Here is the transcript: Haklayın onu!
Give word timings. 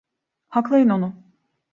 Haklayın 0.49 0.89
onu! 0.89 1.13